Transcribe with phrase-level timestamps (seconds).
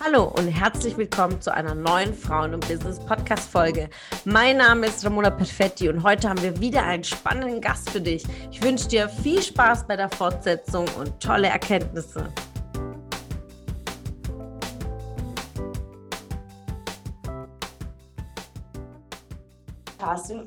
[0.00, 3.90] Hallo und herzlich willkommen zu einer neuen Frauen- und Business-Podcast-Folge.
[4.24, 8.22] Mein Name ist Ramona Perfetti und heute haben wir wieder einen spannenden Gast für dich.
[8.52, 12.32] Ich wünsche dir viel Spaß bei der Fortsetzung und tolle Erkenntnisse.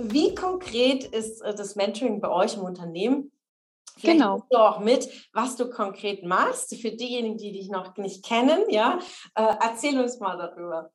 [0.00, 3.30] Wie konkret ist äh, das Mentoring bei euch im Unternehmen?
[3.98, 4.42] Vielleicht genau.
[4.50, 6.76] du auch mit, was du konkret machst.
[6.80, 8.98] Für diejenigen, die dich noch nicht kennen, ja,
[9.34, 10.90] äh, erzähl uns mal darüber.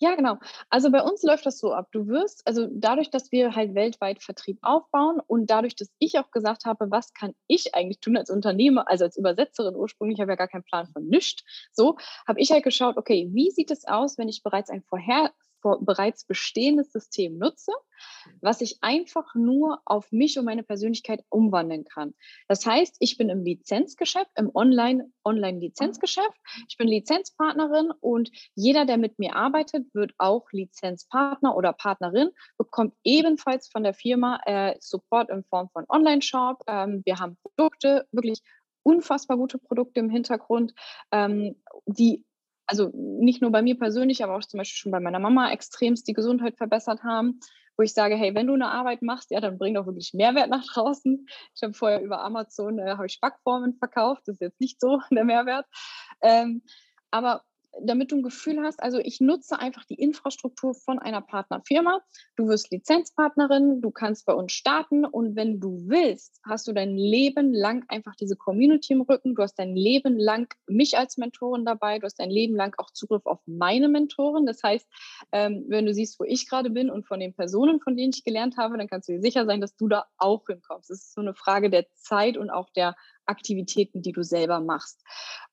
[0.00, 0.38] Ja, genau.
[0.70, 1.88] Also bei uns läuft das so ab.
[1.92, 6.30] Du wirst, also dadurch, dass wir halt weltweit Vertrieb aufbauen und dadurch, dass ich auch
[6.30, 10.36] gesagt habe, was kann ich eigentlich tun als Unternehmer, also als Übersetzerin ursprünglich, habe ja
[10.36, 11.44] gar keinen Plan von nichts.
[11.72, 15.32] So habe ich halt geschaut, okay, wie sieht es aus, wenn ich bereits ein vorher
[15.80, 17.72] bereits bestehendes System nutze,
[18.40, 22.14] was ich einfach nur auf mich und meine Persönlichkeit umwandeln kann.
[22.48, 26.38] Das heißt, ich bin im Lizenzgeschäft, im Online, Online-Lizenzgeschäft.
[26.68, 32.94] Ich bin Lizenzpartnerin und jeder, der mit mir arbeitet, wird auch Lizenzpartner oder Partnerin, bekommt
[33.04, 36.62] ebenfalls von der Firma äh, Support in Form von Online-Shop.
[36.66, 38.40] Ähm, wir haben Produkte, wirklich
[38.82, 40.74] unfassbar gute Produkte im Hintergrund,
[41.10, 41.56] ähm,
[41.86, 42.24] die
[42.66, 46.08] also nicht nur bei mir persönlich, aber auch zum Beispiel schon bei meiner Mama extremst
[46.08, 47.40] die Gesundheit verbessert haben,
[47.76, 50.50] wo ich sage, hey, wenn du eine Arbeit machst, ja, dann bring doch wirklich Mehrwert
[50.50, 51.26] nach draußen.
[51.54, 55.00] Ich habe vorher über Amazon äh, habe ich Backformen verkauft, das ist jetzt nicht so
[55.10, 55.66] der Mehrwert.
[56.22, 56.62] Ähm,
[57.10, 57.42] aber
[57.82, 62.00] damit du ein Gefühl hast, also ich nutze einfach die Infrastruktur von einer Partnerfirma.
[62.36, 66.96] Du wirst Lizenzpartnerin, du kannst bei uns starten und wenn du willst, hast du dein
[66.96, 69.34] Leben lang einfach diese Community im Rücken.
[69.34, 72.90] Du hast dein Leben lang mich als Mentorin dabei, du hast dein Leben lang auch
[72.90, 74.46] Zugriff auf meine Mentoren.
[74.46, 74.88] Das heißt,
[75.32, 78.24] ähm, wenn du siehst, wo ich gerade bin und von den Personen, von denen ich
[78.24, 80.90] gelernt habe, dann kannst du dir sicher sein, dass du da auch hinkommst.
[80.90, 82.94] Es ist so eine Frage der Zeit und auch der
[83.26, 85.02] Aktivitäten, die du selber machst.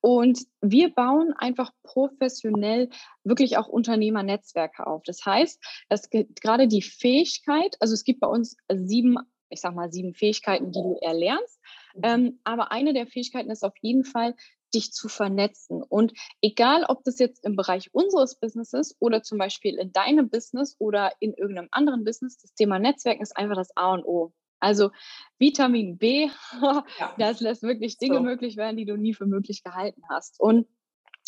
[0.01, 2.89] Und wir bauen einfach professionell
[3.23, 5.03] wirklich auch Unternehmernetzwerke auf.
[5.05, 9.17] Das heißt, dass gerade die Fähigkeit, also es gibt bei uns sieben,
[9.49, 11.59] ich sag mal sieben Fähigkeiten, die du erlernst.
[11.95, 12.01] Mhm.
[12.03, 14.35] Ähm, aber eine der Fähigkeiten ist auf jeden Fall,
[14.73, 15.83] dich zu vernetzen.
[15.83, 20.75] Und egal, ob das jetzt im Bereich unseres Businesses oder zum Beispiel in deinem Business
[20.79, 24.33] oder in irgendeinem anderen Business, das Thema Netzwerken ist einfach das A und O.
[24.61, 24.91] Also
[25.37, 26.29] Vitamin B,
[27.17, 28.23] das lässt wirklich Dinge so.
[28.23, 30.39] möglich werden, die du nie für möglich gehalten hast.
[30.39, 30.67] Und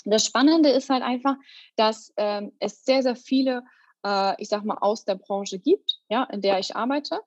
[0.05, 1.35] das Spannende ist halt einfach,
[1.75, 3.63] dass ähm, es sehr, sehr viele,
[4.05, 7.19] äh, ich sag mal, aus der Branche gibt, ja, in der ich arbeite.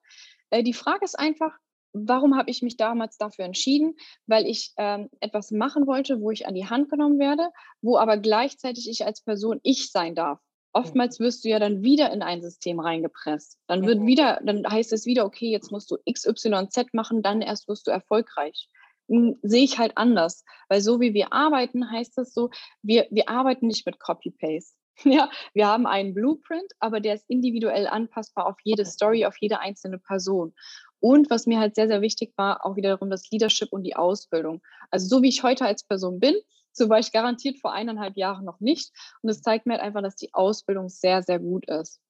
[0.50, 1.52] Äh, die Frage ist einfach,
[1.92, 3.96] warum habe ich mich damals dafür entschieden?
[4.26, 7.50] Weil ich ähm, etwas machen wollte, wo ich an die Hand genommen werde,
[7.80, 10.38] wo aber gleichzeitig ich als Person ich sein darf.
[10.76, 13.58] Oftmals wirst du ja dann wieder in ein System reingepresst.
[13.66, 17.22] Dann wird wieder, dann heißt es wieder, okay, jetzt musst du X, Y, Z machen,
[17.22, 18.68] dann erst wirst du erfolgreich.
[19.08, 20.44] Sehe ich halt anders.
[20.68, 22.50] Weil so wie wir arbeiten, heißt das so,
[22.82, 24.76] wir, wir arbeiten nicht mit Copy-Paste.
[25.04, 29.60] Ja, wir haben einen Blueprint, aber der ist individuell anpassbar auf jede Story, auf jede
[29.60, 30.54] einzelne Person.
[31.00, 34.62] Und was mir halt sehr, sehr wichtig war, auch wiederum das Leadership und die Ausbildung.
[34.90, 36.34] Also so wie ich heute als Person bin,
[36.76, 38.92] so war ich garantiert vor eineinhalb Jahren noch nicht.
[39.22, 42.00] Und es zeigt mir halt einfach, dass die Ausbildung sehr, sehr gut ist.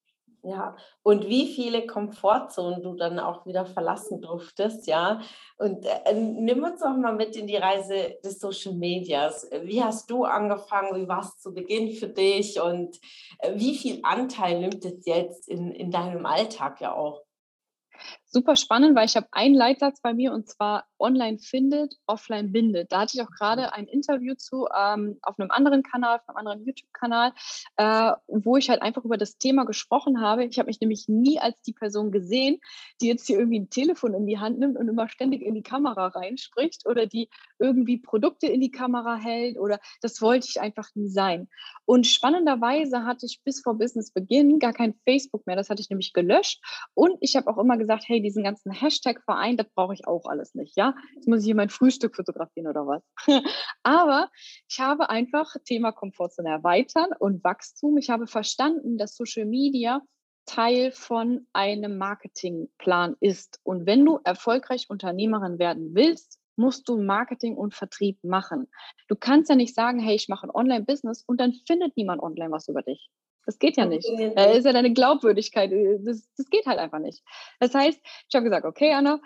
[0.43, 5.21] Ja, und wie viele Komfortzonen du dann auch wieder verlassen durftest, ja.
[5.57, 9.49] Und äh, nimm uns auch mal mit in die Reise des Social Medias.
[9.63, 11.03] Wie hast du angefangen?
[11.03, 12.61] Wie war es zu Beginn für dich?
[12.61, 13.01] Und
[13.41, 17.23] äh, wie viel Anteil nimmt es jetzt in, in deinem Alltag ja auch?
[18.37, 22.93] Super spannend, weil ich habe einen Leitsatz bei mir und zwar online findet, offline bindet.
[22.93, 23.69] Da hatte ich auch gerade mhm.
[23.73, 27.33] ein Interview zu ähm, auf einem anderen Kanal, auf einem anderen YouTube-Kanal,
[27.79, 30.45] äh, wo ich halt einfach über das Thema gesprochen habe.
[30.45, 32.59] Ich habe mich nämlich nie als die Person gesehen,
[33.01, 35.63] die jetzt hier irgendwie ein Telefon in die Hand nimmt und immer ständig in die
[35.63, 40.91] Kamera reinspricht oder die irgendwie Produkte in die Kamera hält oder das wollte ich einfach
[40.95, 41.49] nie sein.
[41.87, 45.57] Und spannenderweise hatte ich bis vor Businessbeginn gar kein Facebook mehr.
[45.57, 46.61] Das hatte ich nämlich gelöscht
[46.93, 50.55] und ich habe auch immer gesagt, hey, diesen ganzen Hashtag-Verein, das brauche ich auch alles
[50.55, 50.95] nicht, ja.
[51.15, 53.03] Jetzt muss ich hier mein Frühstück fotografieren oder was.
[53.83, 54.29] Aber
[54.69, 57.97] ich habe einfach Thema Komfortzone erweitern und Wachstum.
[57.97, 60.03] Ich habe verstanden, dass Social Media
[60.47, 63.61] Teil von einem Marketingplan ist.
[63.65, 68.69] Und wenn du erfolgreich Unternehmerin werden willst, musst du Marketing und Vertrieb machen.
[69.09, 72.51] Du kannst ja nicht sagen, hey, ich mache ein Online-Business und dann findet niemand online
[72.51, 73.11] was über dich.
[73.47, 74.09] Das geht ja nicht.
[74.35, 75.73] Da ist ja deine Glaubwürdigkeit.
[75.73, 77.23] Äh, das, das geht halt einfach nicht.
[77.61, 79.21] Das heißt, ich habe gesagt, okay, Anna,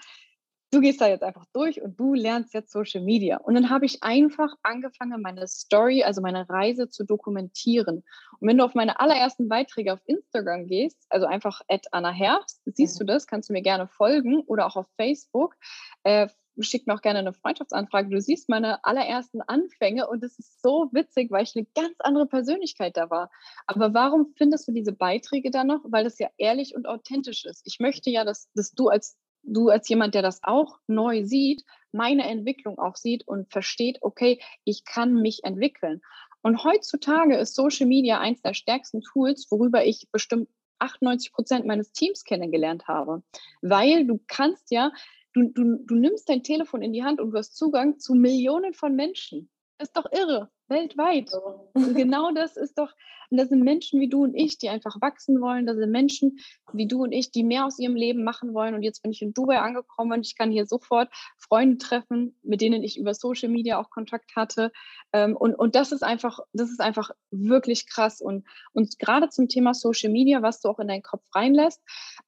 [0.70, 3.38] du gehst da jetzt einfach durch und du lernst jetzt Social Media.
[3.38, 8.04] Und dann habe ich einfach angefangen, meine Story, also meine Reise zu dokumentieren.
[8.38, 12.62] Und wenn du auf meine allerersten Beiträge auf Instagram gehst, also einfach at Anna Herbst,
[12.66, 13.06] siehst mhm.
[13.06, 15.56] du das, kannst du mir gerne folgen oder auch auf Facebook,
[16.04, 16.28] äh,
[16.62, 18.10] schick mir auch gerne eine Freundschaftsanfrage.
[18.10, 22.26] Du siehst meine allerersten Anfänge und es ist so witzig, weil ich eine ganz andere
[22.26, 23.30] Persönlichkeit da war.
[23.66, 25.80] Aber warum findest du diese Beiträge dann noch?
[25.84, 27.66] Weil das ja ehrlich und authentisch ist.
[27.66, 31.64] Ich möchte ja, dass, dass du als du als jemand, der das auch neu sieht,
[31.92, 36.02] meine Entwicklung auch sieht und versteht, okay, ich kann mich entwickeln.
[36.42, 40.48] Und heutzutage ist Social Media eins der stärksten Tools, worüber ich bestimmt
[40.78, 43.22] 98 Prozent meines Teams kennengelernt habe.
[43.60, 44.92] Weil du kannst ja,
[45.32, 48.74] du, du, du nimmst dein Telefon in die Hand und du hast Zugang zu Millionen
[48.74, 49.50] von Menschen.
[49.78, 51.30] Das ist doch irre, weltweit.
[51.72, 52.92] Und genau das ist doch,
[53.30, 55.64] das sind Menschen wie du und ich, die einfach wachsen wollen.
[55.64, 56.38] Das sind Menschen
[56.72, 58.74] wie du und ich, die mehr aus ihrem Leben machen wollen.
[58.74, 62.60] Und jetzt bin ich in Dubai angekommen und ich kann hier sofort Freunde treffen, mit
[62.60, 64.70] denen ich über Social Media auch Kontakt hatte.
[65.14, 68.20] Ähm, und, und das ist einfach, das ist einfach wirklich krass.
[68.20, 71.80] Und, und gerade zum Thema Social Media, was du auch in deinen Kopf reinlässt,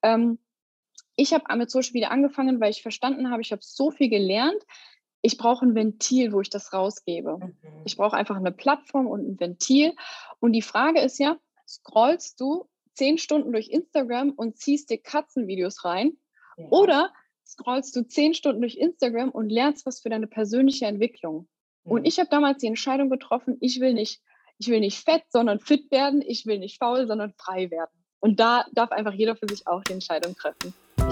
[0.03, 0.39] ähm,
[1.23, 4.63] ich habe mit Social Media angefangen, weil ich verstanden habe, ich habe so viel gelernt,
[5.23, 7.39] ich brauche ein Ventil, wo ich das rausgebe.
[7.39, 7.57] Mhm.
[7.85, 9.95] Ich brauche einfach eine Plattform und ein Ventil.
[10.41, 15.85] Und die Frage ist ja, scrollst du zehn Stunden durch Instagram und ziehst dir Katzenvideos
[15.85, 16.17] rein?
[16.57, 16.67] Ja.
[16.71, 17.13] Oder
[17.47, 21.49] scrollst du zehn Stunden durch Instagram und lernst was für deine persönliche Entwicklung?
[21.85, 21.93] Mhm.
[21.93, 24.21] Und ich habe damals die Entscheidung getroffen, ich will nicht,
[24.59, 26.21] ich will nicht fett, sondern fit werden.
[26.21, 27.91] Ich will nicht faul, sondern frei werden.
[28.19, 30.75] Und da darf einfach jeder für sich auch die Entscheidung treffen.